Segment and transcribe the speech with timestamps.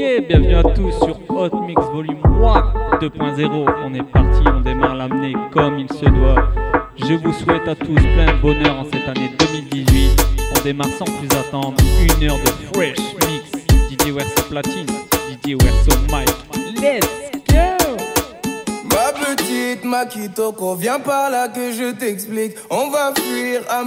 [0.00, 3.74] Bienvenue à tous sur Hot Mix Volume 1 2.0.
[3.84, 6.48] On est parti, on démarre l'amener comme il se doit.
[6.96, 10.26] Je vous souhaite à tous plein de bonheur en cette année 2018.
[10.56, 12.96] On démarre sans plus attendre une heure de fresh
[13.28, 13.52] mix.
[13.90, 14.86] Didier Werso Platine,
[15.28, 16.30] Didier Werso Mike.
[16.80, 17.19] Let's!
[19.30, 22.56] Petite Makitoko, viens par là que je t'explique.
[22.68, 23.84] On va fuir à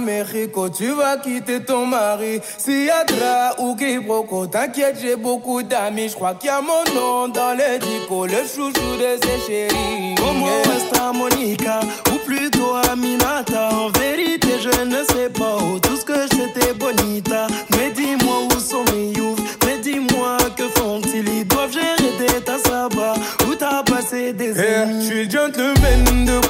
[0.70, 2.40] tu vas quitter ton mari.
[2.56, 6.08] Si Adra ou quiproquo, t'inquiète, j'ai beaucoup d'amis.
[6.08, 10.14] Je crois qu'il y a mon nom dans le dico, le chouchou de ses chéris.
[10.16, 13.68] Como esta Monica, ou plutôt Aminata.
[13.74, 15.78] En vérité, je ne sais pas où.
[15.78, 16.74] Tout ce que je sais,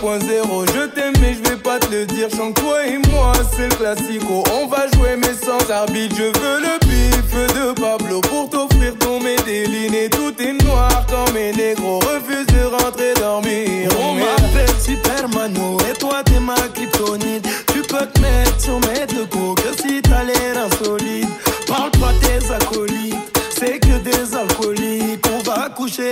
[0.06, 2.28] Je t'aime mais je vais pas te le dire.
[2.28, 4.44] Chante toi et moi c'est le classico.
[4.52, 6.14] On va jouer mais sans arbitre.
[6.16, 11.32] Je veux le pif de Pablo Pour t'offrir ton médéline Et tout est noir quand
[11.32, 13.88] mes négros Refusent de rentrer dormir.
[13.98, 17.48] On m'appelle Supermano Et toi t'es ma kryptonite.
[17.72, 21.28] Tu peux te mettre sur mes deux coups Que si t'as l'air insolite.
[21.66, 22.93] Parle pas tes acolytes.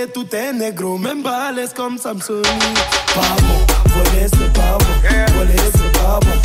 [0.03, 2.45] Coucher tout est négro, même balèze comme Samsonite.
[3.15, 4.85] Pas bon, voler c'est pas bon,
[5.35, 6.35] voler c'est pas bon.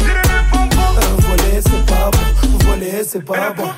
[1.28, 2.25] Voler c'est pas bon,
[2.65, 3.70] voler c'est pas bon.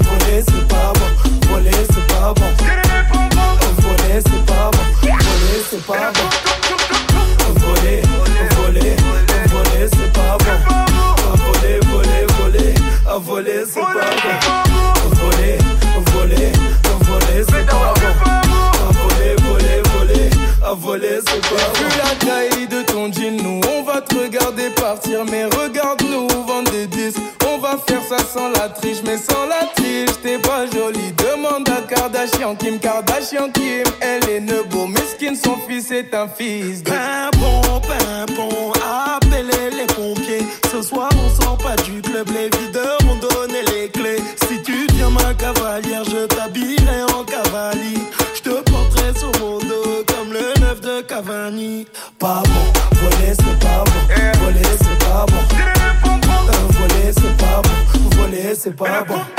[0.00, 2.48] Voler c'est pas bon, voler c'est pas bon.
[3.78, 6.61] Voler c'est pas bon, voler c'est pas bon.
[21.26, 25.44] C'est pas Vu la taille de ton jean, nous on va te regarder partir, mais
[25.44, 27.18] regarde-nous vendre des disques.
[27.46, 31.12] On va faire ça sans la triche, mais sans la triche, t'es pas jolie.
[31.16, 34.86] Demande à Kardashian, Kim Kardashian, Kim, elle est nebo.
[34.86, 36.90] Miskin, son fils est un fils de.
[36.90, 38.61] Pimpon, pimpon,
[58.62, 59.31] c'est pas bon.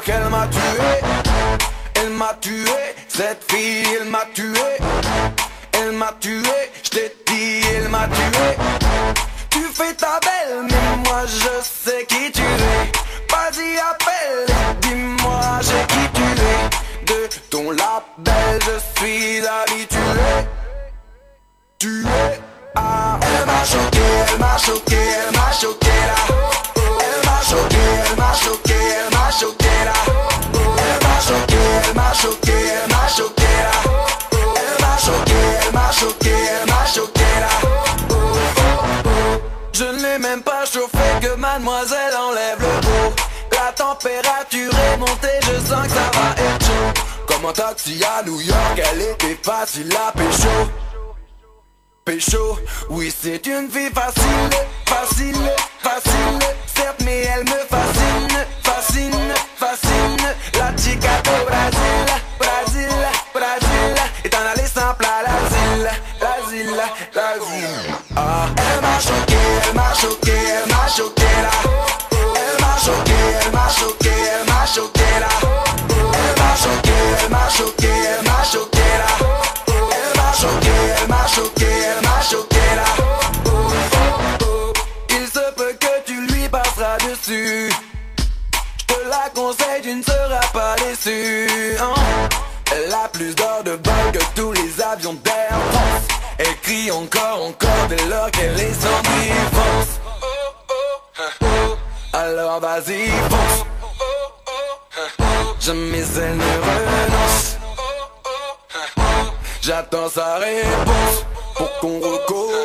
[0.00, 0.29] aquel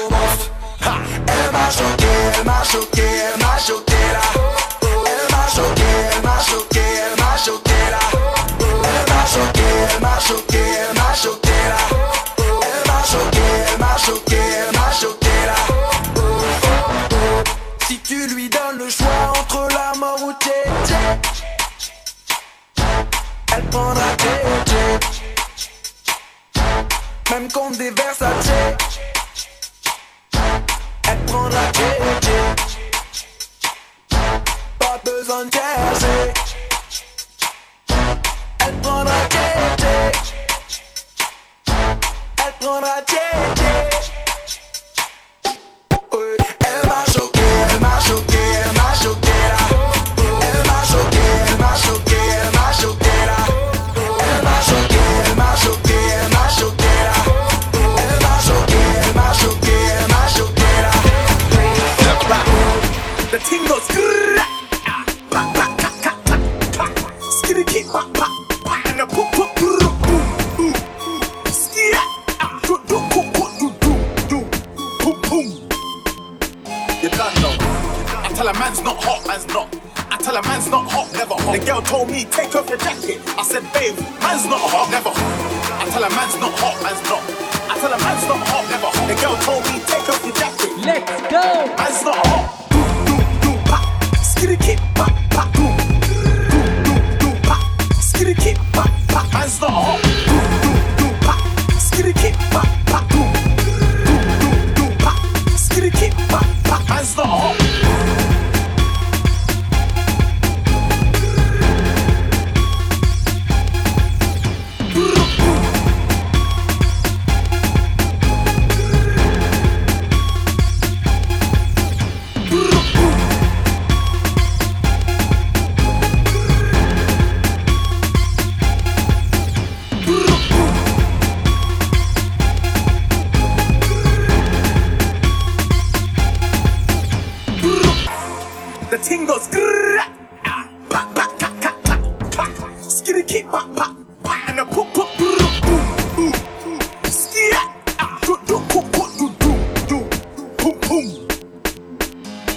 [0.09, 3.94] most ha, Elmások, elmások, elmások, elmások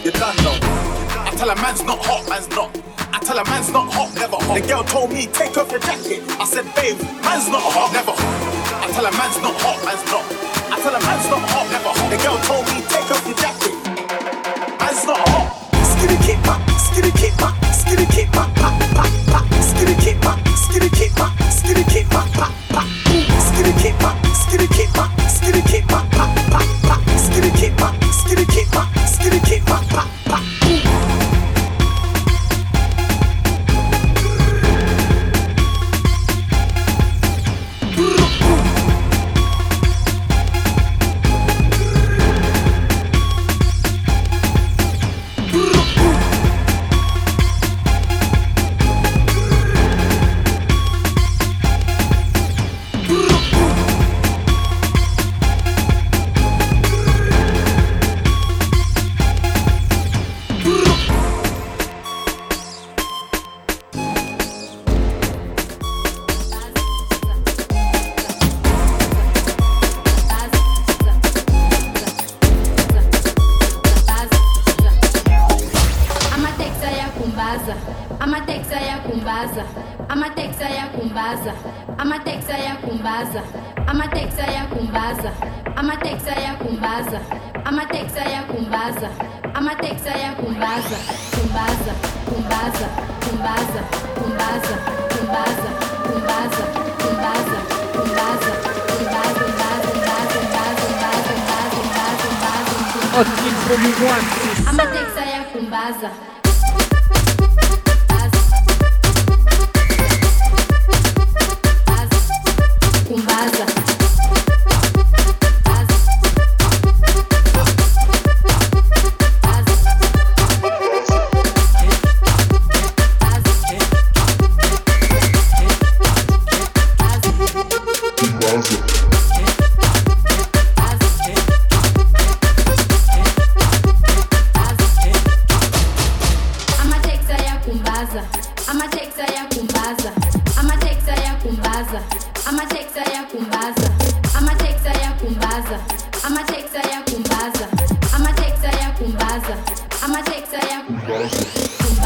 [0.08, 0.56] you done know.
[1.28, 2.72] I tell a man's not hot, man's not.
[3.12, 4.56] I tell a man's not hot, never hot.
[4.56, 6.25] The girl told me, take off your jacket.
[6.40, 8.32] I said, babe, man's not hot, never hot.
[8.81, 10.25] I tell a man's not hot, man's not.
[10.72, 12.08] I tell a man's not hot, never hot.
[12.08, 13.76] The girl told me, take off your jacket.
[14.81, 15.46] Man's not hot.
[15.84, 19.44] Skitty keep up, skitty keep up, skitty keep up, back, back, back.
[19.60, 21.84] Skitty keep back, skitty keep back, skitty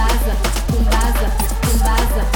[0.03, 0.35] Tumbaza,
[0.67, 1.29] tumbaza,
[1.63, 2.32] tumbaza.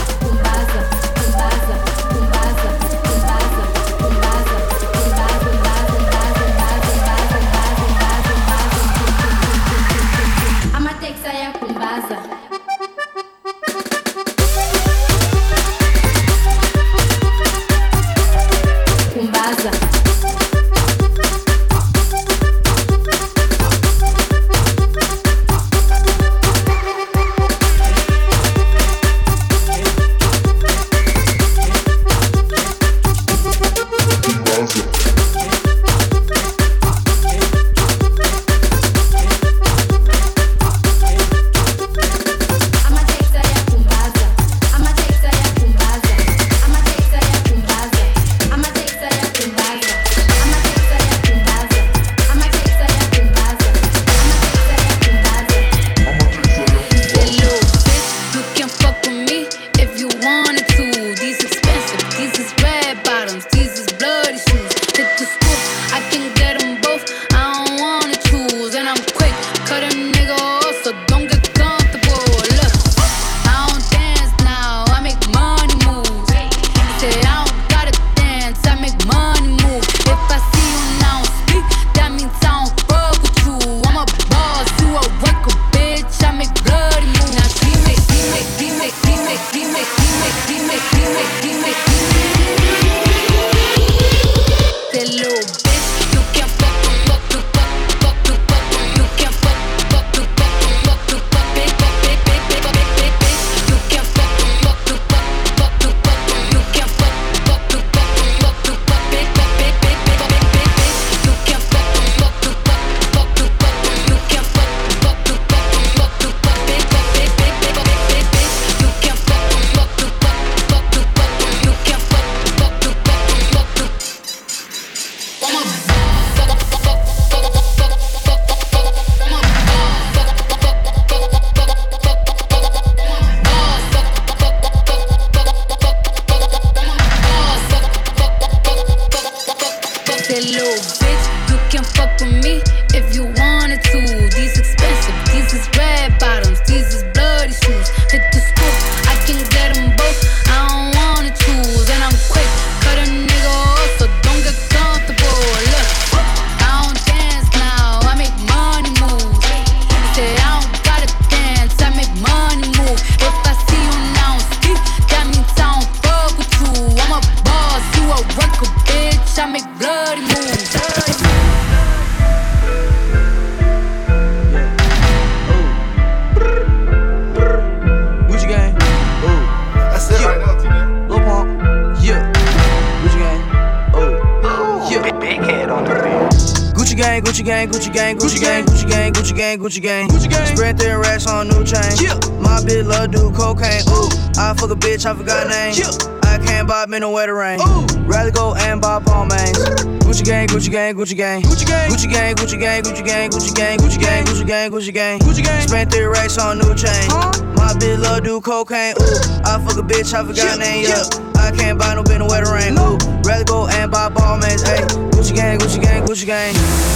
[189.46, 190.08] Elle Gucci gang.
[190.08, 190.56] Gucci gang.
[190.56, 191.94] Spread their racks on new chain.
[192.02, 192.18] Yeah.
[192.40, 193.82] My bitch love do cocaine.
[193.88, 194.10] Ooh.
[194.38, 195.74] I fuck a bitch, I forgot name.
[195.74, 195.90] Yeah.
[196.24, 197.60] I can't buy me no wetter rain.
[197.60, 197.86] Ooh.
[198.10, 199.54] Rather go and buy Balmains.
[200.02, 201.42] Gucci gang, Gucci gang, Gucci gang.
[201.42, 201.90] Gucci gang.
[201.90, 205.18] Gucci gang, Gucci gang, Gucci gang, Gucci gang, Gucci gang, Gucci gang, Gucci gang.
[205.20, 205.68] Gucci gang.
[205.68, 207.06] Spent their racks on new chain.
[207.08, 207.30] Huh?
[207.54, 208.94] My bitch love do cocaine.
[209.00, 209.44] Ooh.
[209.44, 210.86] I fuck a bitch, I forgot name.
[210.86, 211.04] Yeah.
[211.38, 212.76] I can't buy no no wetter rain.
[212.78, 212.98] Ooh.
[213.22, 214.66] Rather go and buy Balmains.
[214.66, 214.82] Hey.
[215.14, 216.95] Gucci gang, Gucci gang, Gucci gang.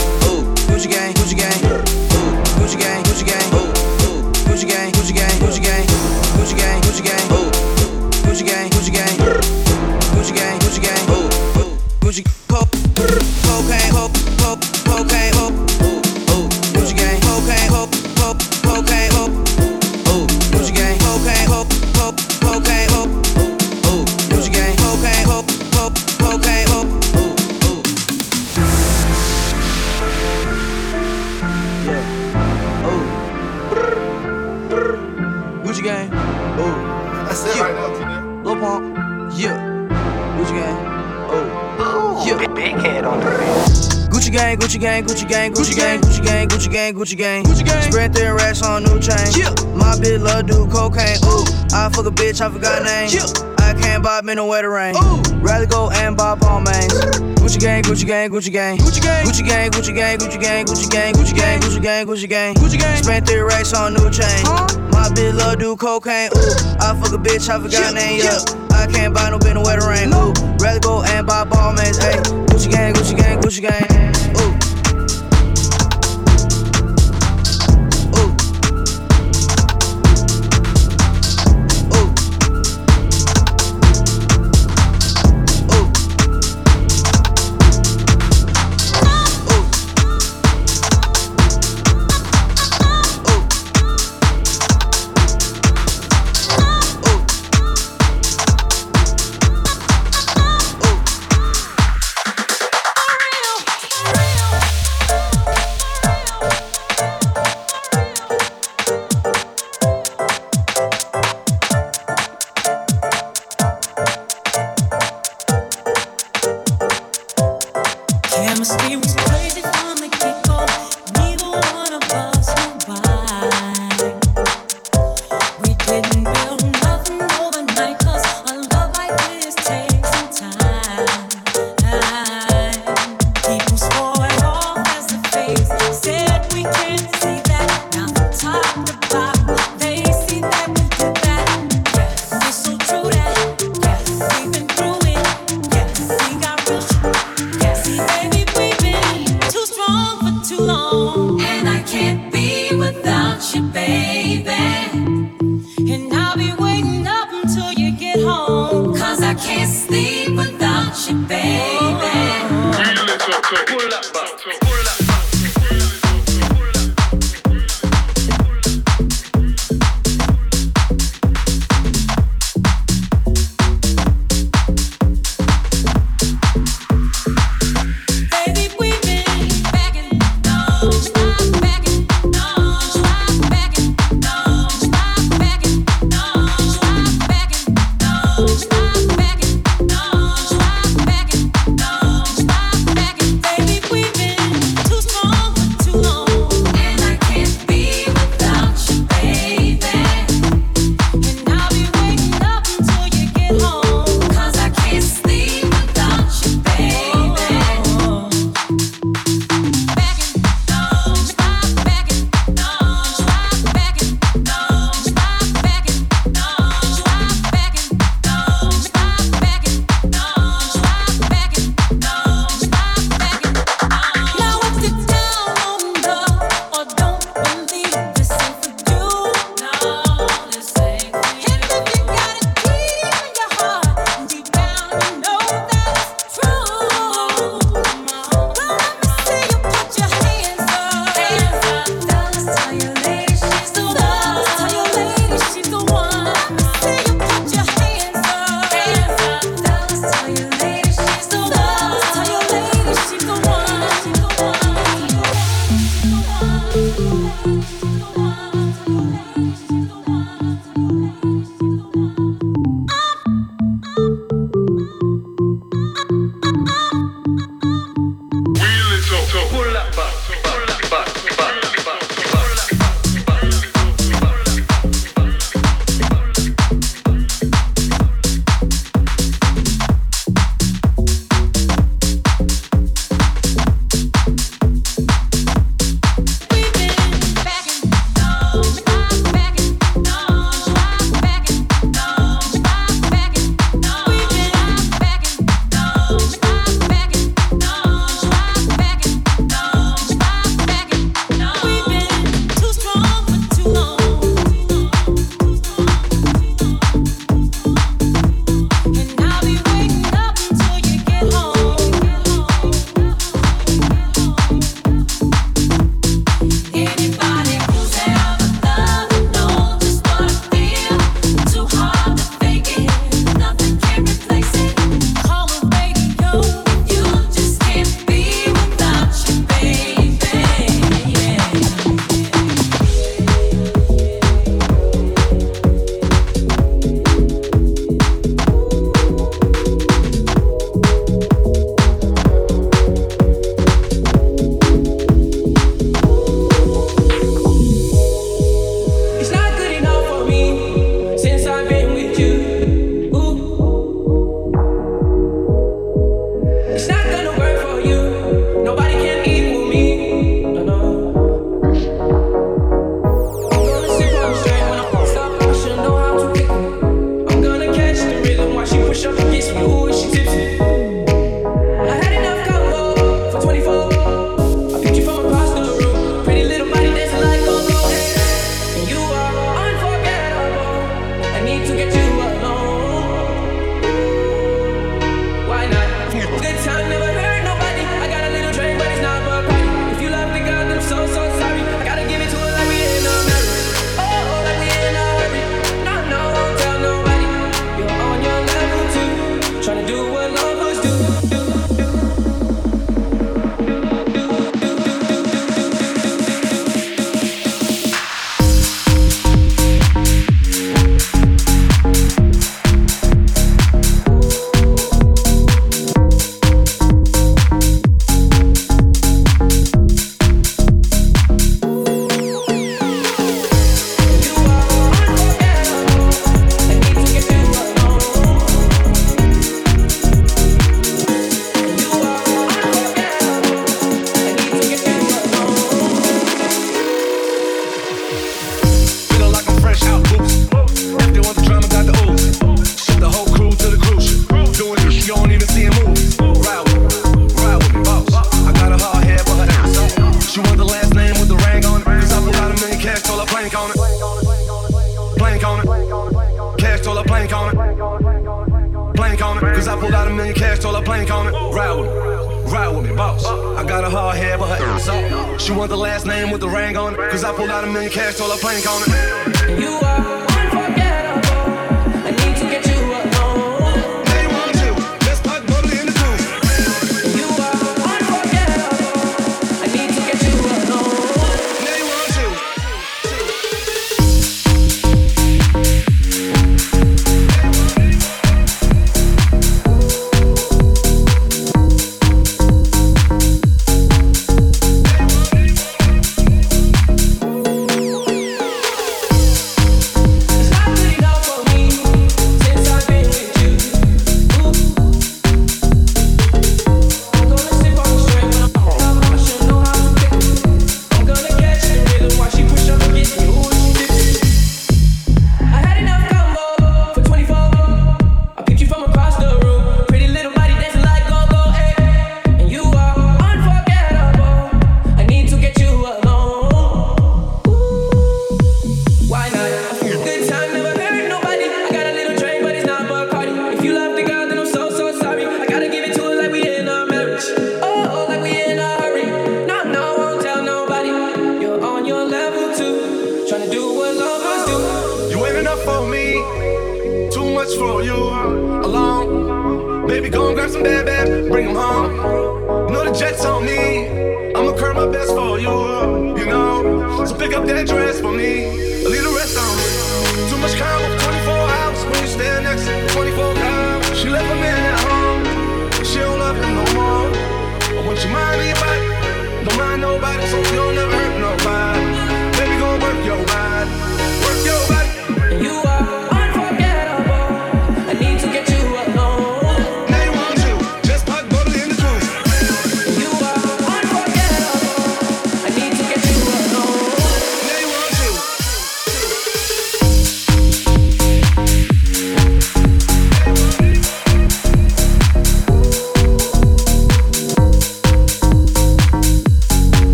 [45.51, 47.91] gang, Gucci gang, Gucci gang, Gucci gang, Gucci gang, Gucci gang.
[47.91, 49.17] Spread their racks on new chain.
[49.35, 49.49] Yeah.
[49.75, 51.17] My bitch love do cocaine.
[51.25, 51.43] Ooh.
[51.73, 53.09] I fuck a bitch, I forgot name.
[53.09, 53.25] Yeah.
[53.59, 54.95] I can't buy me no wetter rain.
[55.41, 56.91] Rather go and buy Balmains.
[57.35, 58.77] Gucci gang, Gucci gang, Gucci gang.
[58.77, 62.29] Gucci gang, Gucci gang, Gucci gang, Gucci gang, Gucci gang, Gucci gang, Gucci gang, Gucci
[62.29, 62.55] gang.
[62.55, 63.03] Gucci gang.
[63.03, 64.43] Spent three racks on new chain.
[64.91, 66.29] My bitch love do cocaine.
[66.35, 68.21] Ooh, I fuck a bitch, I forgot name.
[68.21, 68.39] Yeah,
[68.71, 70.13] I can't buy no bin no wetter rain.
[70.13, 72.01] Ooh, rather go and buy Balmains.
[72.01, 72.17] Hey,
[72.47, 74.20] Gucci gang, Gucci gang, Gucci gang.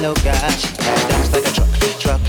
[0.00, 0.50] low guy.
[0.50, 0.68] She
[1.32, 2.21] like a truck, truck.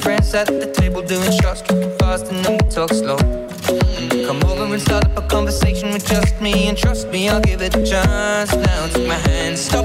[0.00, 3.16] friends at the table doing shots, drinking fast, and then we talk slow.
[4.26, 7.62] Come over and start up a conversation with just me, and trust me, I'll give
[7.62, 8.54] it a chance.
[8.54, 9.79] Now take my hand, stop.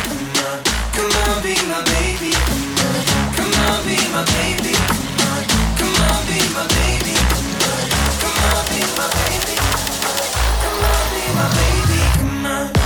[0.00, 2.32] Come on, be my baby.
[3.36, 3.98] Come on, be
[11.32, 12.79] my baby, come on.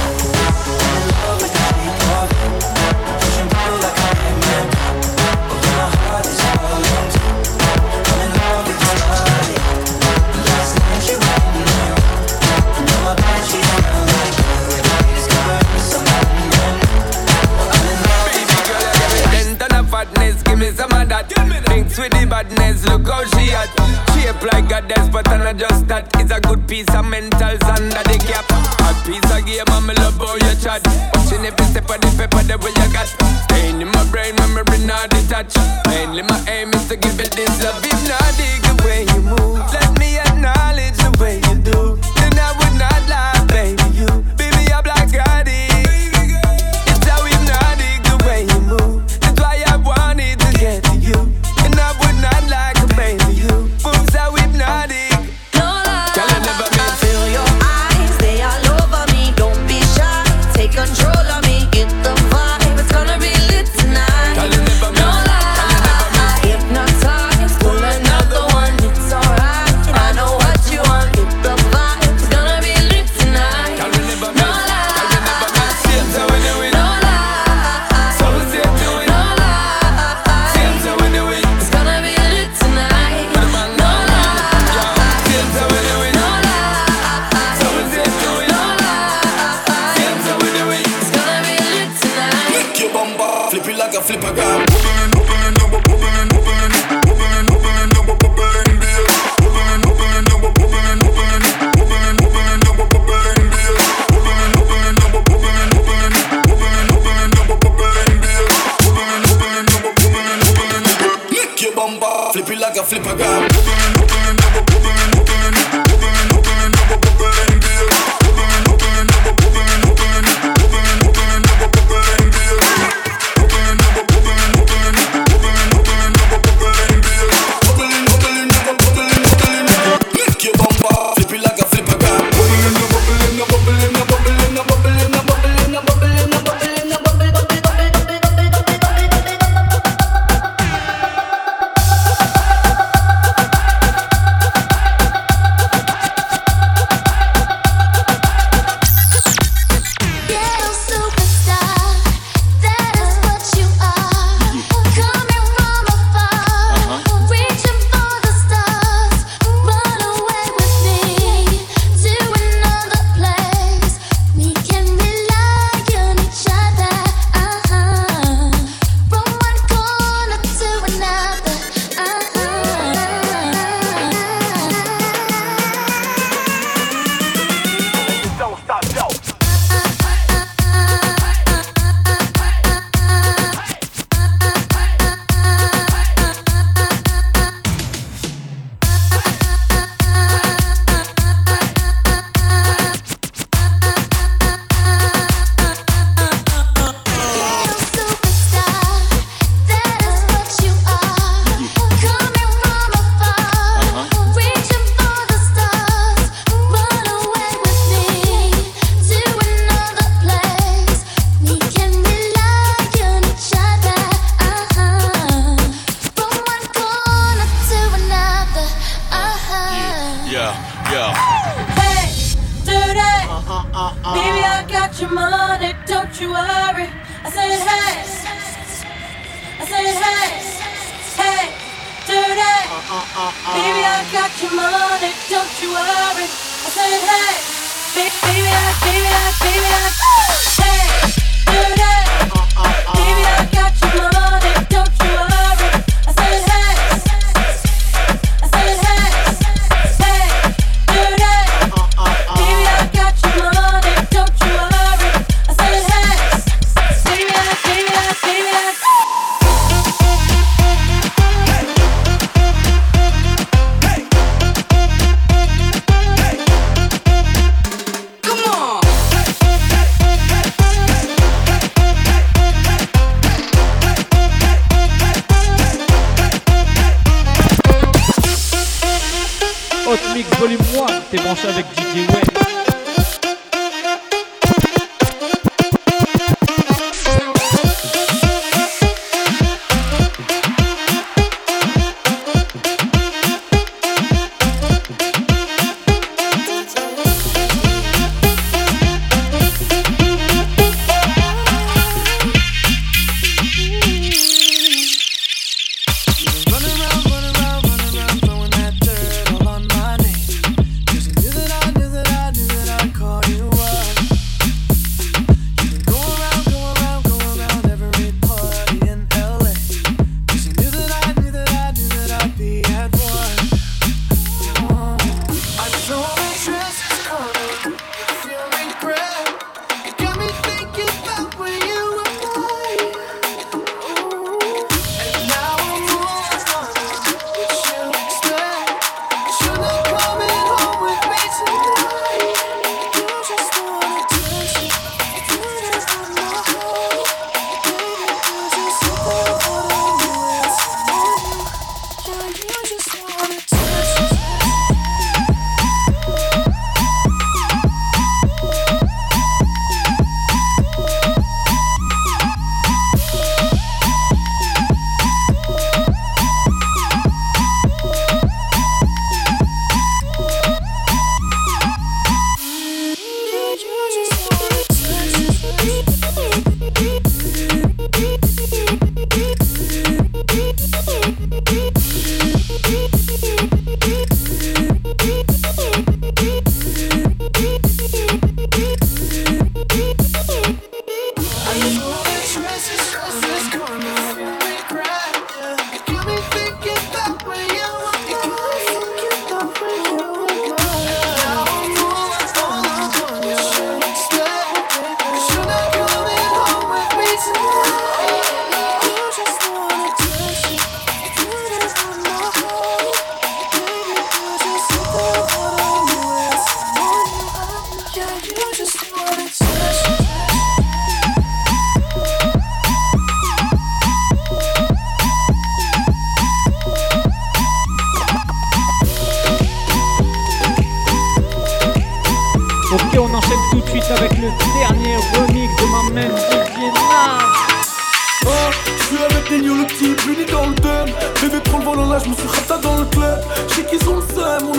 [21.94, 23.70] mixed with the badness, look how she at
[24.14, 26.08] Shape like a death, but I just that.
[26.18, 28.46] It's a good piece of mentals under the cap.
[28.80, 30.82] A piece of game, I'm love how you chat.
[31.14, 33.08] Watching every step of the paper, the way you got.
[33.44, 35.58] Staying in my brain, memory not detached.
[35.86, 37.84] Mainly my aim is to give it this love.
[37.84, 39.60] If not dig the way you move.
[39.72, 42.00] Let me acknowledge the way you do.
[42.16, 44.33] Then I would not lie, baby, you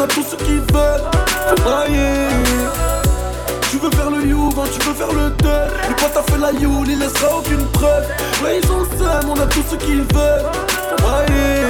[0.06, 1.01] seum, on a tout ce qu'ils veulent.
[3.70, 5.49] Tu veux faire le you, tu veux faire le deux.
[5.89, 8.06] Le pote a fait la you, il laissera aucune preuve.
[8.43, 10.45] Ouais ils ont le seum, on a tout ce qu'ils veulent
[10.99, 11.66] Ah yeah.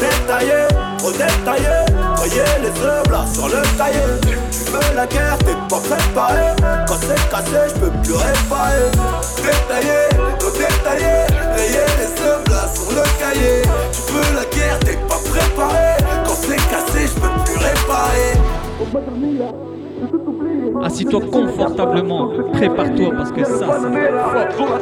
[0.00, 0.66] Détaillé,
[1.04, 1.86] au détaillé
[2.16, 4.00] Voyez les œufs là sur le cahier
[4.50, 6.56] Tu veux la guerre, t'es pas préparé.
[6.88, 8.90] Quand c'est cassé, je peux plus réparer.
[9.36, 10.08] Détaillé,
[10.44, 13.62] au détaillé Voyez les œufs là sur le cahier.
[13.92, 16.01] Tu veux la guerre, t'es pas préparé
[16.72, 18.32] cassé, je peux plus réparer.
[20.82, 24.78] Assis-toi confortablement, prépare-toi parce que ça, c'est fort.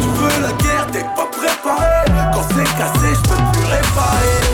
[0.00, 2.04] Tu veux la guerre, t'es pas préparé.
[2.32, 4.45] Quand c'est cassé, je peux plus réparer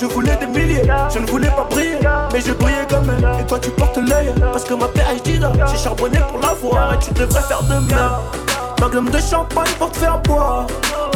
[0.00, 1.98] Je voulais des milliers Je ne voulais pas briller,
[2.32, 5.52] mais je brillais quand même Et toi tu portes l'œil, parce que ma PhD là
[5.70, 8.10] J'ai charbonné pour l'avoir, et tu devrais faire de même.
[8.80, 10.66] Magnum de champagne pour te faire boire.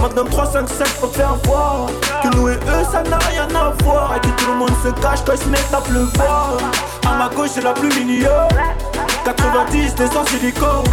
[0.02, 1.86] Magnum 357 pour te faire voir.
[2.22, 4.14] Que nous et eux ça n'a rien à voir.
[4.16, 6.58] Et que tout le monde se cache quand il se met à pleuvoir.
[7.06, 8.28] À ma gauche j'ai la plus mignonne.
[9.24, 10.84] 90 des en silicone.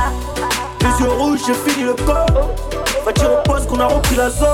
[0.82, 2.80] Les yeux rouges j'ai fini le corps
[3.12, 4.47] Va dire au poste qu'on a repris la zone.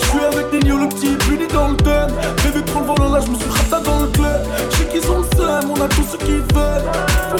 [0.00, 2.06] Je suis avec des nions, le petit puni dans le dun
[2.42, 4.40] Bébé prend le volant là, je me suis rata dans le club.
[4.70, 6.84] Je sais qu'ils ont le seum, on a tout ce qu'ils veulent.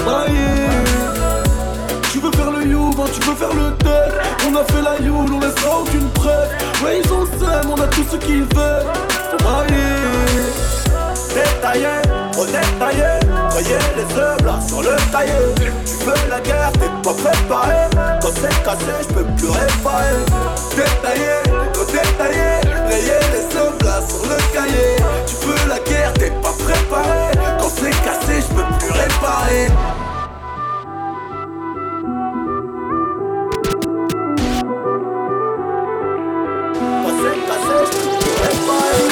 [0.07, 1.43] Ah yeah.
[2.13, 4.99] Tu veux faire le you, ben tu veux faire le deux On a fait la
[5.05, 6.49] you, on laissera aucune preuve.
[6.85, 8.87] Ouais ils ont le seum, on a tout ce qu'ils veulent.
[9.47, 10.03] Ah yeah.
[11.33, 11.87] Détaillé,
[12.39, 13.21] au détaillé
[13.53, 15.33] Voyez les œufs là sur le cahier
[15.87, 17.75] Tu veux la guerre, t'es pas préparé.
[18.21, 20.25] Quand c'est cassé, je peux plus réparer
[20.77, 21.35] Détaillé,
[21.81, 22.49] au détaillé
[22.87, 24.97] Voyez les là sur le cahier.
[25.27, 27.33] Tu veux la guerre, t'es pas préparé.
[27.59, 29.69] Quand c'est cassé, je peux plus réparer
[37.05, 39.12] Quand c'est cassé, je peux plus réparer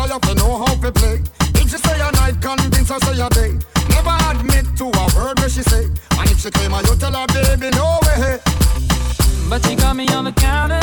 [0.00, 1.20] girl, you have know how to play.
[1.54, 3.58] If she say a night, convince her say a day.
[3.88, 5.84] Never admit to a word where she say.
[5.84, 8.38] And if she claim her, you tell her, baby, no way.
[9.48, 10.79] But she got me on the counter.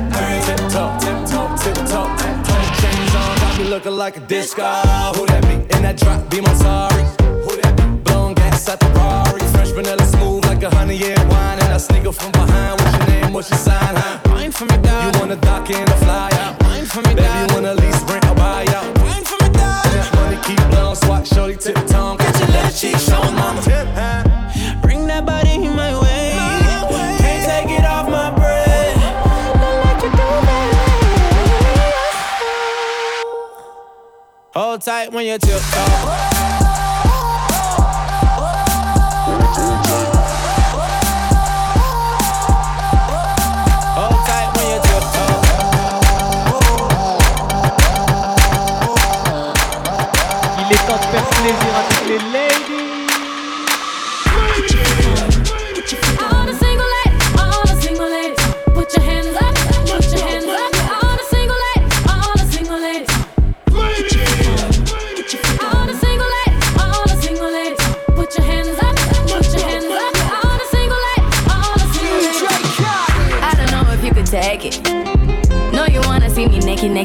[0.00, 0.56] Right cheek.
[0.56, 2.08] Tip top, tip top, tip top.
[2.80, 4.62] Chains on, got me looking like a disco.
[5.16, 5.54] Who that be?
[5.76, 7.04] In that drop, be my sorry.
[7.44, 7.84] Who that be?
[8.04, 9.40] Blowing gas at the Rari.
[9.52, 11.58] Fresh vanilla smooth like a honey year wine.
[11.60, 12.80] And I sneak up from behind.
[12.80, 13.32] What's your name?
[13.32, 13.94] What's your sign?
[13.96, 14.20] Huh?
[14.26, 15.14] Wine for me, dog.
[15.14, 16.62] You wanna dock in or fly out?
[16.62, 18.27] Wine for me, Baby, you wanna lease, rent
[34.80, 36.57] Tight when you tiptoe.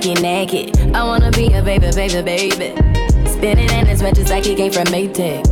[0.04, 0.96] Naked, naked.
[0.96, 2.76] I wanna be a baby, baby, baby.
[3.30, 5.46] Spinning in his red just like he came from Maytag.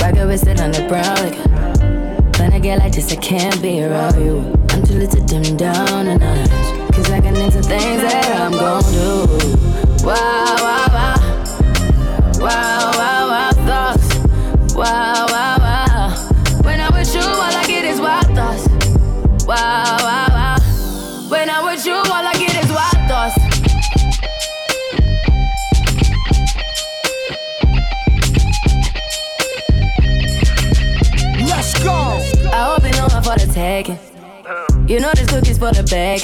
[0.00, 3.82] Rocket with it on the brown like When I get like this, I can't be
[3.82, 4.38] around you.
[4.70, 6.94] I'm too little to dim down a notch.
[6.94, 10.06] Cause I can into things that I'm gon' do.
[10.06, 10.88] Wow, wow.
[12.38, 12.77] Wow, wow,
[33.28, 33.98] for the taking.
[34.88, 36.20] You know this cookie's for the bag.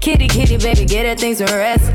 [0.00, 1.86] Kitty, kitty, baby, get her things to rest.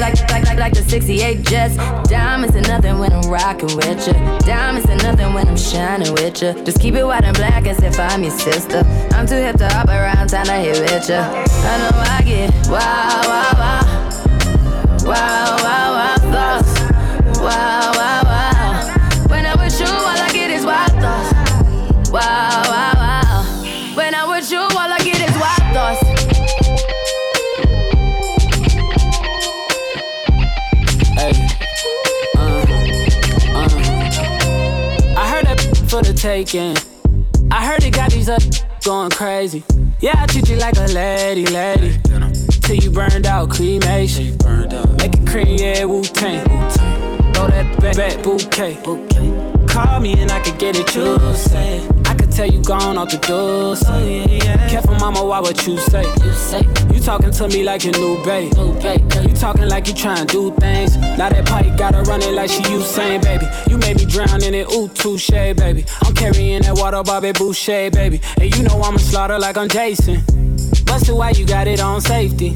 [0.00, 1.76] Like, like, like, like the 68 Jets.
[2.08, 4.12] Diamonds are nothing when I'm rocking with you.
[4.46, 6.52] Diamonds are nothing when I'm shining with you.
[6.64, 8.84] Just keep it white and black as if I'm your sister.
[9.12, 11.16] I'm too hip to hop around, time to hit with you.
[11.16, 13.82] I know I get wow, wow, wow.
[15.04, 17.40] Wow, wow, wow, thoughts.
[17.40, 18.07] Wow, wow.
[36.28, 36.74] Uh.
[37.50, 38.42] I heard it got these up
[38.84, 39.64] going crazy.
[39.98, 41.98] Yeah, I treat you like a lady, lady.
[42.60, 44.36] Till you burned out, cremation.
[44.98, 46.44] Make it cream, yeah, Wu Tang.
[47.32, 48.76] Throw that back, bouquet.
[49.68, 51.97] Call me and I could get it, you say.
[52.38, 53.40] Tell you gone off the door.
[53.40, 54.38] Oh, say.
[54.70, 56.04] Careful, mama, why what you say?
[56.24, 56.60] You say
[56.94, 58.52] you talking to me like your new babe.
[59.26, 60.96] You talking like you trying to do things.
[60.98, 63.44] Now that party got her running like she Usain, baby.
[63.68, 65.84] You made me drown in it, ooh, touche, baby.
[66.04, 68.20] I'm carrying that water, Bobby Boucher, baby.
[68.40, 70.22] And you know I'ma slaughter like I'm Jason.
[70.84, 72.50] Busted, why you got it on safety?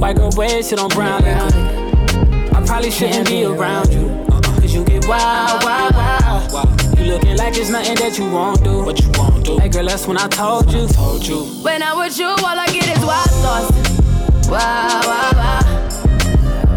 [0.00, 2.56] White girl wear shit on brown liquor.
[2.56, 4.08] I probably shouldn't be around you.
[4.08, 4.40] Uh-uh.
[4.40, 6.77] Cause you get wild, wild, wild.
[7.08, 8.82] You looking like it's nothing that you won't do.
[8.84, 9.58] What you won't do.
[9.58, 10.86] Hey girl, that's when I told you.
[10.88, 11.44] Told you.
[11.64, 14.48] When I'm with you, all I get is wild thoughts.
[14.50, 15.62] Wow, wow, wow.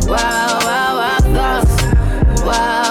[0.07, 1.83] Wow, wow, wow thoughts.
[2.43, 2.90] Wow, wow, wow.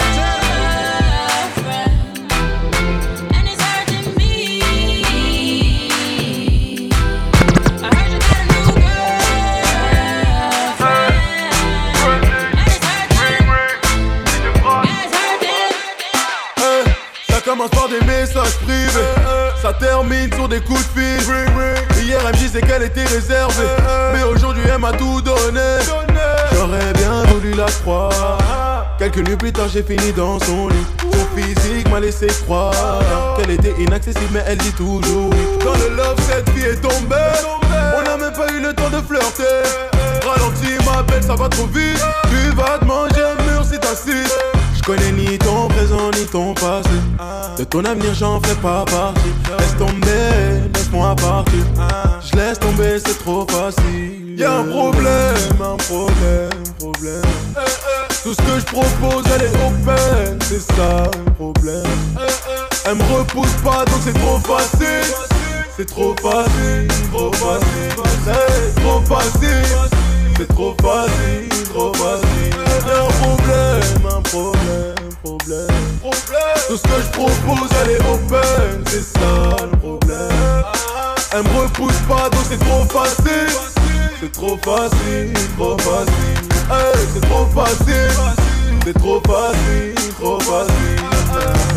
[20.51, 22.03] Des coups de fil.
[22.03, 23.63] Hier elle me disait qu'elle était réservée.
[24.13, 25.79] Mais aujourd'hui elle m'a tout donné.
[26.53, 28.97] J'aurais bien voulu la croire.
[28.99, 30.85] Quelques nuits plus tard j'ai fini dans son lit.
[30.99, 35.29] Son physique m'a laissé croire Qu'elle était inaccessible mais elle dit toujours
[35.63, 37.15] Dans le love cette fille est tombée
[37.97, 39.43] On n'a même pas eu le temps de flirter.
[40.27, 42.03] Ralentis ma belle ça va trop vite.
[42.29, 44.50] Tu vas te manger un mur si t'insistes je
[44.95, 46.89] connais ni ton présent ni ton passé.
[47.57, 49.33] De ton avenir, j'en fais pas partie.
[49.57, 51.63] Laisse tomber, laisse-moi partir.
[52.21, 54.35] Je laisse tomber, c'est trop facile.
[54.37, 57.21] Y'a un problème, un problème, un problème.
[58.23, 60.39] Tout ce que je propose, elle est open.
[60.41, 61.83] C'est ça le problème.
[62.85, 65.15] Elle me repousse pas, donc c'est trop facile.
[65.77, 67.91] c'est trop facile, trop facile,
[68.25, 69.89] c'est trop facile,
[70.37, 72.30] c'est trop facile, trop facile.
[72.83, 75.67] Un problème, un problème, problème,
[76.01, 76.47] problème.
[76.67, 80.63] Tout ce que je propose, elle est open, c'est ça le problème.
[81.33, 83.55] Elle me repousse pas, donc c'est trop facile.
[84.19, 86.41] C'est trop facile, trop facile.
[86.71, 88.11] Hey, c'est trop facile,
[88.85, 91.70] c'est trop facile, trop facile.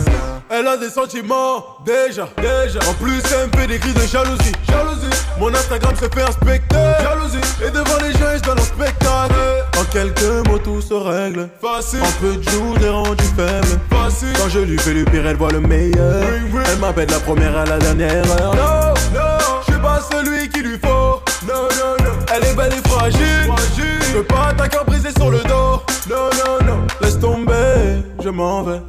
[0.51, 2.79] Elle a des sentiments, déjà, déjà.
[2.89, 5.09] En plus, elle me fait des cris de jalousie, jalousie.
[5.41, 7.39] Mon Instagram se fait inspecter, jalousie.
[7.67, 9.35] Et devant les gens, je donne un spectacle.
[9.79, 11.49] En quelques mots, tout se règle.
[11.61, 12.03] Facile.
[12.03, 13.81] En peu de jours, j'ai rendu faible.
[13.91, 14.33] Facile.
[14.39, 16.23] Quand je lui fais le pire, elle voit le meilleur.
[16.71, 18.55] Elle m'appelle la première à la dernière heure.
[18.55, 21.23] Non, non, je suis pas celui qu'il lui faut.
[21.49, 22.13] Non, non, non.
[22.35, 23.51] Elle est belle et fragile.
[23.77, 25.83] Je veux pas attaquer briser sur le dos.
[26.09, 26.87] Non, non, non.
[27.01, 28.81] Laisse tomber, je m'en vais.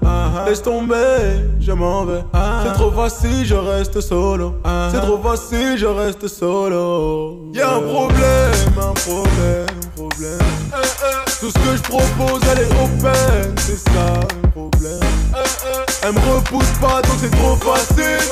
[0.47, 0.95] Laisse tomber,
[1.59, 2.23] je m'en vais.
[2.63, 4.53] C'est trop facile, je reste solo.
[4.91, 7.51] C'est trop facile, je reste solo.
[7.53, 10.39] Y'a un problème, un problème, problème.
[11.41, 13.55] Tout ce que je propose, elle est open.
[13.57, 14.07] C'est ça
[14.41, 14.99] le problème.
[16.03, 18.31] Elle me repousse pas, donc c'est trop facile.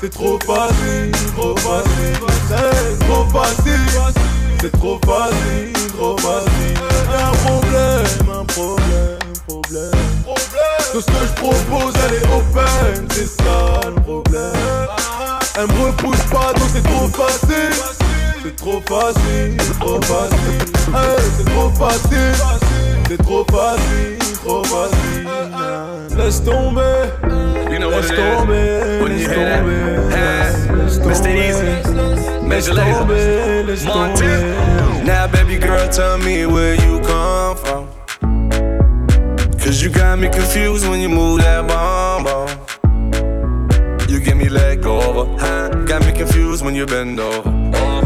[0.00, 2.18] C'est trop facile, trop facile.
[2.48, 3.80] C'est trop facile.
[4.60, 6.78] C'est trop facile, trop facile.
[7.12, 9.90] Y'a un problème, un problème, problème.
[10.92, 14.52] Tout ce que je propose, elle est open, c'est ça le problème.
[15.58, 17.72] Elle me repousse pas, donc c'est trop facile.
[18.42, 20.72] C'est trop facile, trop facile.
[20.94, 22.34] Hey, c'est trop facile.
[23.08, 25.28] C'est trop facile, trop facile.
[26.16, 27.10] Laisse tomber.
[27.70, 29.92] You know what Laisse tomber, laisse tomber.
[30.76, 31.48] Laisse tomber.
[31.48, 35.04] Easy, Major Laisse tomber, Lazer, laisse Montana.
[35.04, 37.91] Now, baby girl, tell me where you come from.
[39.72, 42.26] Cause you got me confused when you move that bomb.
[44.06, 45.70] You give me leg over, huh?
[45.86, 47.50] Got me confused when you bend over.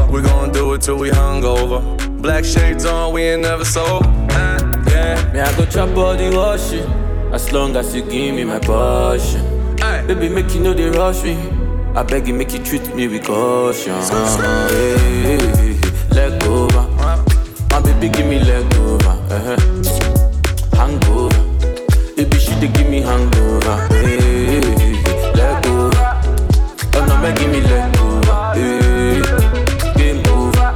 [0.09, 1.83] We're gonna do it till we hungover.
[2.23, 4.07] Black shades on, we ain't never sober.
[4.31, 4.61] Huh?
[4.91, 5.33] Yeah.
[5.33, 6.89] Me, I go chop body washing.
[7.33, 9.43] As long as you give me my passion.
[10.07, 11.37] Baby, make you know they rush me.
[11.97, 13.93] I beg you, make you treat me with caution.
[13.93, 15.81] Hey, hey, hey,
[16.15, 16.83] leg over.
[17.71, 19.09] My baby, give me leg over.
[19.09, 19.76] Uh-huh.
[22.61, 23.87] Dey give me hangover.
[23.91, 26.09] Eh, hey, hey, hey, leg over.
[26.97, 28.53] Oh no, make give me leg over.
[28.57, 30.69] Eh, hey, game over.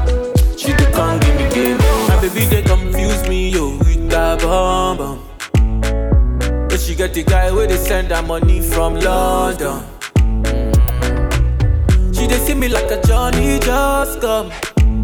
[0.59, 1.79] She dey come give me game.
[2.09, 6.69] My baby, they confuse me, yo, with that bomb bomb.
[6.69, 9.83] But she get the guy where they send her money from London.
[12.13, 14.51] She they see me like a Johnny just come.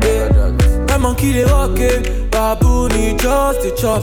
[0.03, 0.53] Yeah.
[0.89, 4.03] My monkey they walking, baboon he just the chop.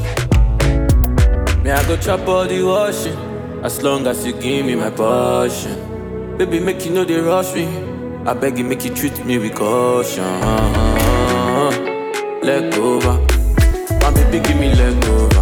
[1.64, 3.18] Me I go chop all the washing,
[3.64, 6.38] as long as you give me my passion.
[6.38, 7.66] Baby make you know they rush me.
[8.26, 10.24] I beg you make you treat me with caution.
[12.42, 13.18] Leg over,
[14.02, 15.33] my baby give me leg over.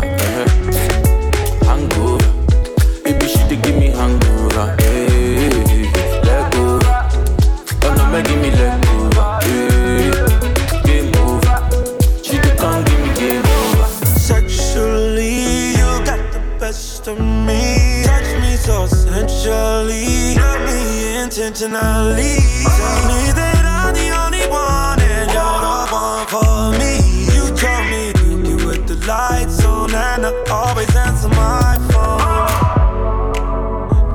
[21.62, 22.38] Me intentionally.
[22.64, 26.94] Tell me that I'm the only one and you're the one for me.
[27.34, 32.48] You told me to get with the lights on and I always answer my phone.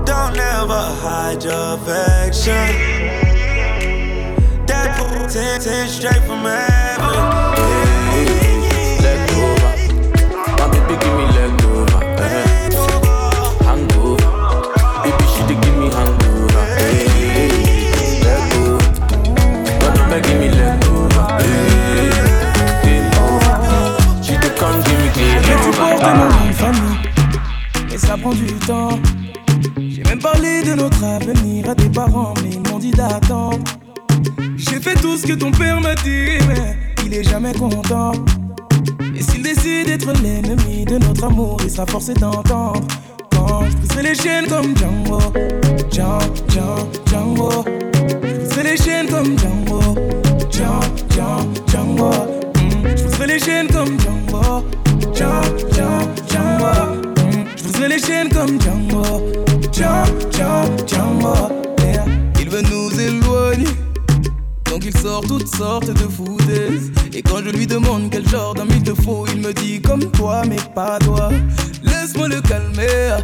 [0.04, 2.66] Don't ever hide your affection.
[4.66, 6.65] That potential straight from heaven.
[28.66, 33.62] J'ai même parlé de notre avenir à tes parents, mais ils m'ont dit d'attendre.
[34.56, 38.10] J'ai fait tout ce que ton père m'a dit, mais il est jamais content.
[39.14, 42.82] Et s'il décide d'être l'ennemi de notre amour, il sera forcé d'entendre.
[43.30, 45.20] Quand je briserai les chaînes comme Django,
[45.92, 47.64] Django, Django, Django.
[48.50, 49.80] Je les chaînes comme Django,
[50.50, 52.10] Django, Django.
[52.10, 52.82] Mm.
[52.82, 54.64] Briserai les chaînes comme Django,
[55.14, 56.05] Django, Django.
[57.88, 59.32] Les chaînes comme Django,
[59.72, 61.34] Django, Django.
[61.84, 62.04] Yeah.
[62.40, 63.64] Il veut nous éloigner.
[64.64, 68.68] Donc il sort toutes sortes de foutaises Et quand je lui demande quel genre d'homme
[68.70, 71.30] il te faut Il me dit comme toi mais pas toi
[71.82, 73.16] Laisse-moi le calmer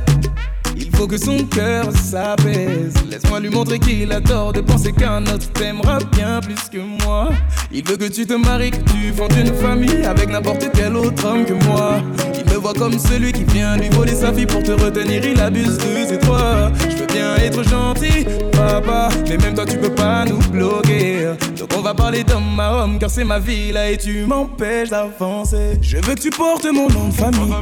[1.02, 2.94] faut que son cœur s'apaise.
[3.10, 7.30] Laisse-moi lui montrer qu'il a tort de penser qu'un autre t'aimera bien plus que moi.
[7.72, 11.26] Il veut que tu te maries, que tu fondes une famille avec n'importe quel autre
[11.26, 11.96] homme que moi.
[12.34, 15.24] Il me voit comme celui qui vient lui voler sa fille pour te retenir.
[15.24, 16.70] Il abuse de ses droits.
[16.88, 21.32] Je veux bien être gentil, papa, mais même toi tu peux pas nous bloquer.
[21.58, 24.90] Donc on va parler d'homme à homme, car c'est ma vie là et tu m'empêches
[24.90, 25.78] d'avancer.
[25.80, 27.54] Je veux que tu portes mon nom de famille,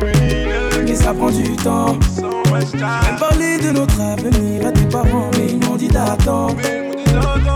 [0.84, 1.96] mais ça prend du temps.
[2.74, 6.56] Même de notre avenir à tes parents, mais ils m'ont dit d'attendre.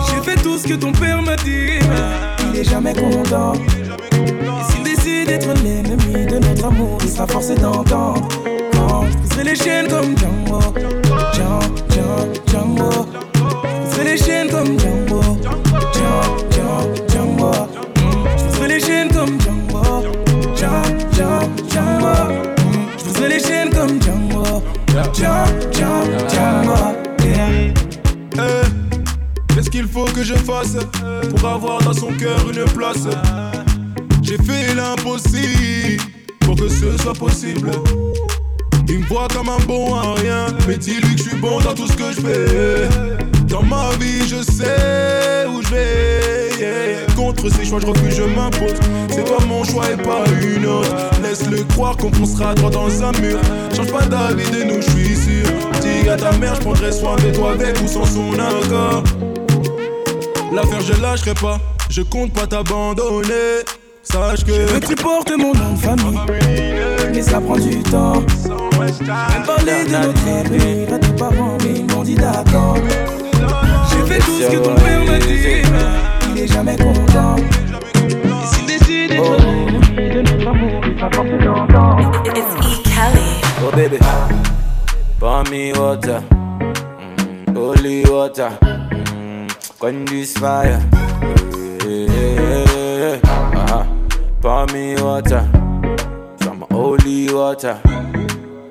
[0.09, 3.53] J'ai fait tout ce que ton père m'a dit, mais il est jamais content.
[4.69, 8.29] S'il décide d'être l'ennemi de notre amour, il sera forcé d'entendre.
[8.73, 9.05] Quand
[9.45, 10.61] les chaînes comme Django,
[11.35, 11.61] Django,
[11.91, 13.07] Django, Django.
[13.93, 15.21] Je les chaînes comme Django,
[15.93, 17.53] Django, Django.
[18.59, 20.03] Je les chaînes comme Django,
[20.57, 21.39] Django,
[21.71, 22.15] Django.
[23.19, 24.24] Je les chaînes comme Django,
[24.95, 26.95] Django, Django, Django.
[27.25, 27.75] Yeah.
[28.37, 30.77] Eh, Qu'est-ce qu'il faut que je fasse
[31.31, 33.09] pour avoir dans son cœur une place?
[34.23, 36.03] J'ai fait l'impossible
[36.41, 37.73] pour que ce soit possible.
[38.89, 41.75] Il me voit comme un bon à rien, mais dis-lui que je suis bon dans
[41.75, 43.34] tout ce que je fais.
[43.49, 46.51] Dans ma vie, je sais où je vais.
[46.59, 47.15] yeah.
[47.17, 48.75] Contre ces choix, je refuse, je m'impose.
[49.11, 50.95] C'est toi mon choix et pas une autre.
[51.23, 53.39] Laisse-le croire qu'on foncera droit dans un mur.
[53.75, 55.47] Change pas d'avis de nous, je suis sûr.
[55.81, 59.05] Dis à ta mère, je prendrai soin de toi avec ou sans son accord.
[60.53, 61.59] L'affaire, je lâcherai pas.
[61.91, 63.63] Je compte pas t'abandonner.
[64.03, 64.53] Sache que.
[64.53, 66.19] Je veux que tu portes mon nom de famille,
[67.13, 68.23] mais ça prend du temps.
[68.81, 72.77] Même parler de notre avenir à tes parents, mais ils m'ont dit d'accord.
[73.95, 75.63] J'ai fait tout ce que ton père m'a dit,
[76.35, 77.37] il est jamais content.
[77.37, 82.23] Et s'il décide d'être l'ennemi de notre amour, il sera forcé d'entendre.
[82.27, 82.83] It's E.
[82.85, 83.29] Kelly.
[83.63, 83.99] Oh baby,
[85.19, 89.47] pour me water, mm, holy water, mm,
[89.79, 90.81] quench this fire.
[93.25, 93.85] Uh-huh.
[94.41, 95.43] Pour me water,
[96.43, 97.79] some holy water,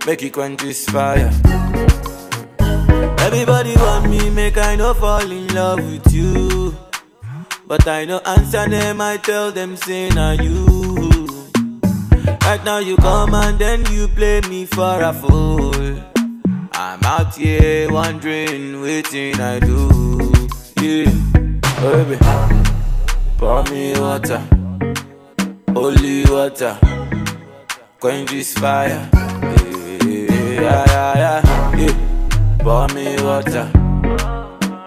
[0.06, 1.32] make it quench this fire.
[3.26, 6.76] Everybody want me, make I no fall in love with you.
[7.66, 10.66] But I no answer them, I tell them, say, now you.
[12.42, 15.74] Right now you come and then you play me for a fool.
[16.74, 19.88] I'm out here wondering, waiting I do.
[20.82, 21.10] Yeah,
[21.80, 22.18] baby,
[23.38, 24.44] pour me water,
[25.74, 26.78] holy water,
[28.02, 29.10] quench this fire.
[29.14, 32.13] Yeah, yeah, yeah, yeah.
[32.64, 33.66] Pour me water,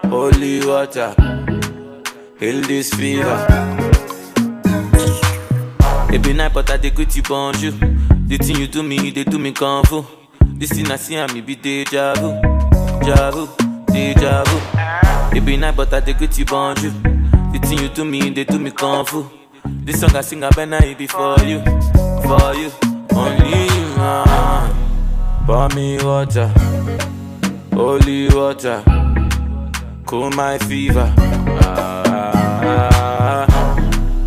[0.08, 1.14] holy water,
[2.40, 3.46] heal this fever.
[6.10, 7.72] It be night, but I dey greet you bonjour.
[8.28, 10.04] The thing you do me, they do me kung fu.
[10.58, 12.32] This thing I see, I me be deja vu,
[13.00, 13.46] deja vu,
[13.92, 15.36] deja vu.
[15.36, 16.90] It be night, but I dey greet you bonjour.
[17.52, 19.26] The thing you do me, they do me kung fu.
[19.84, 21.60] This song I sing, I better it be for you,
[22.24, 22.70] for you,
[23.14, 23.86] only you.
[23.98, 24.72] Ah.
[25.46, 26.50] Pour me water,
[27.76, 28.82] holy water,
[30.06, 31.12] cool my fever.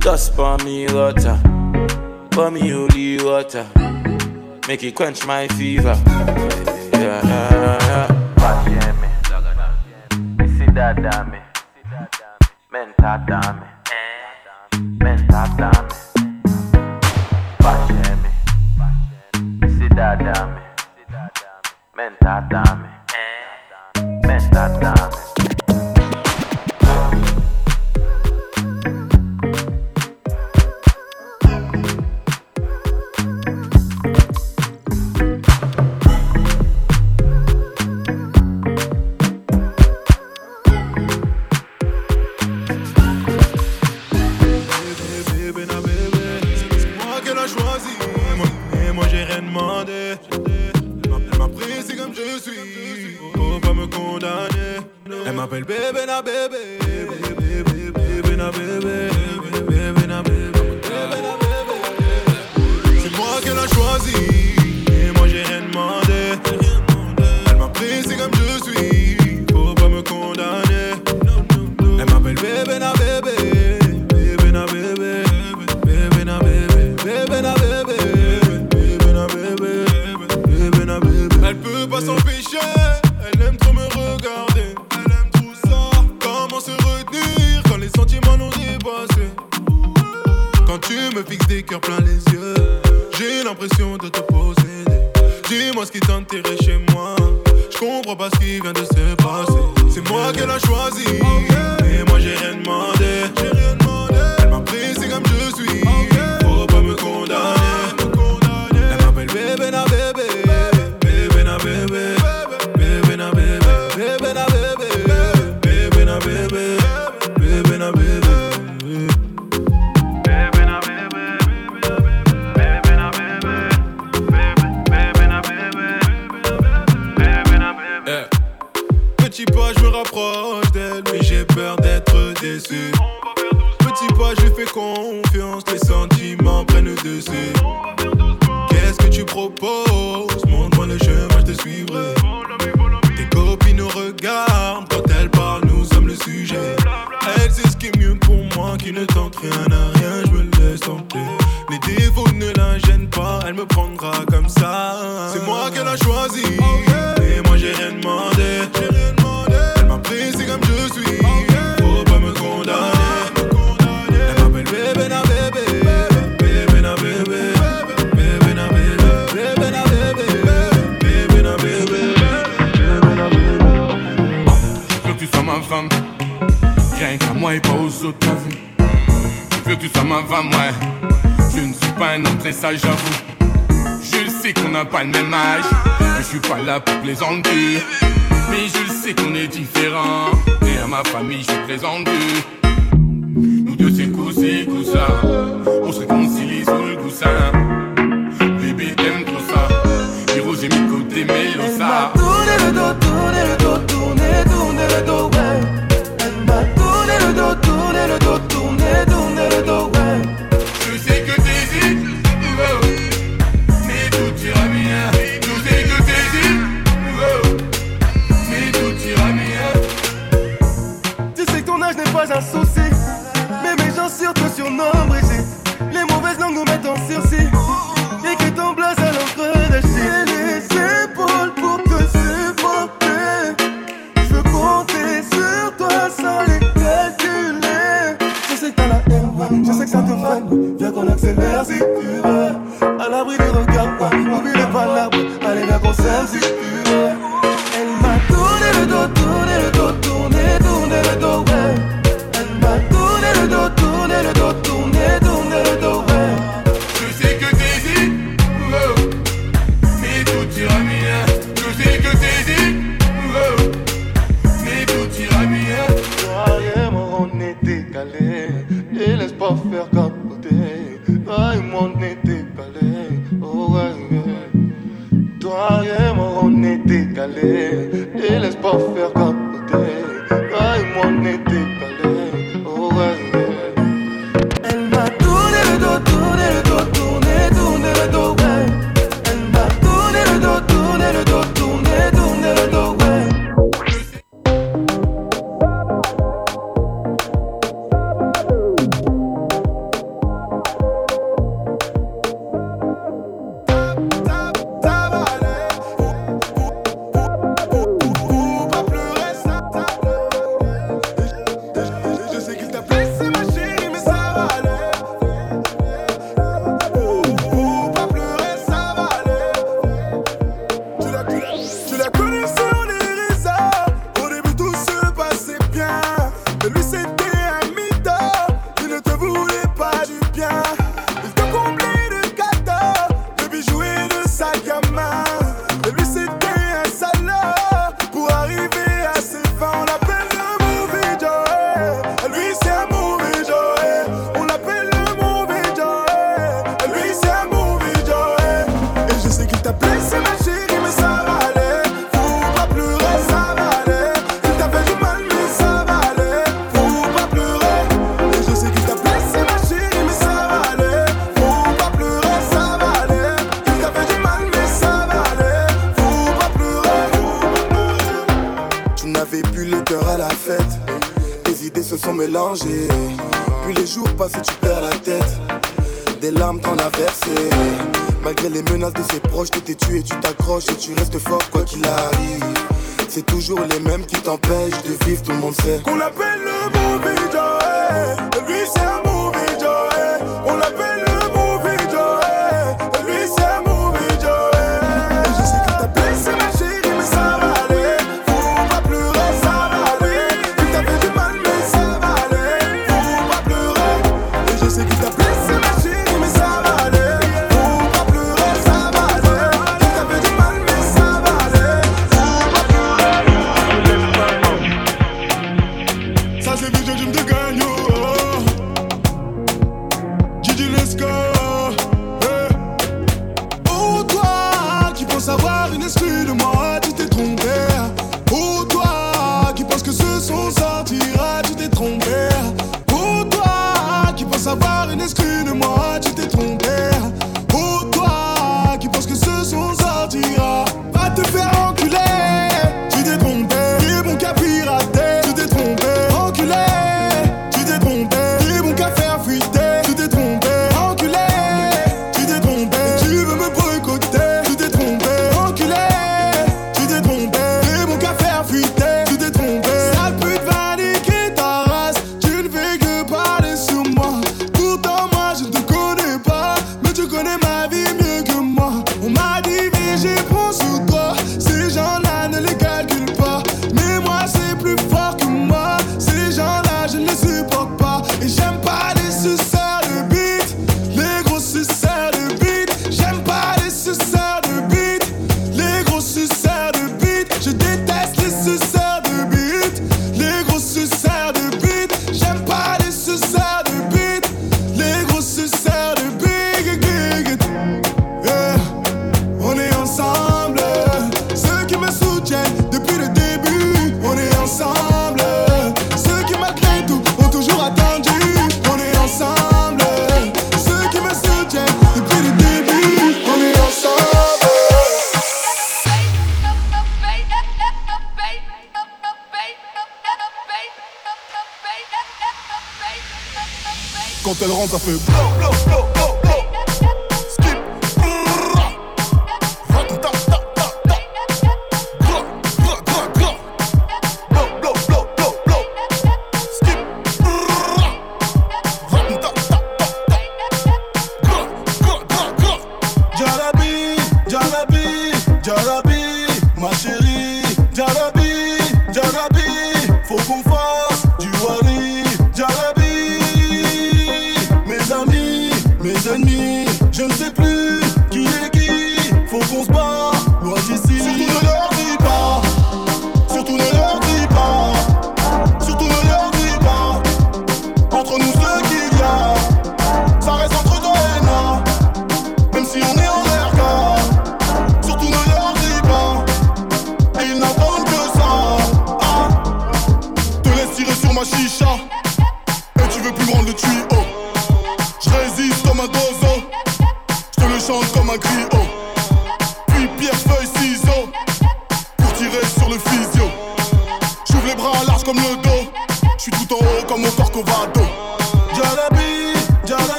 [0.00, 1.38] Just pour me water.
[2.30, 3.66] Pour me holy water,
[4.66, 5.96] make it quench my fever.
[6.94, 7.20] Yeah,
[10.94, 11.38] dame,
[12.72, 13.66] menta dame,
[14.98, 15.88] menta dame,
[17.62, 18.30] Basheme,
[19.76, 20.60] cidade dame,
[21.96, 22.81] menta dame,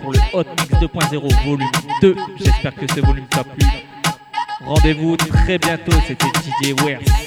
[0.00, 1.68] pour le Hot Mix 2.0 volume
[2.00, 2.16] 2.
[2.36, 3.66] J'espère que ce volume t'a plu.
[4.64, 7.23] Rendez-vous très bientôt, c'était Didier Wers.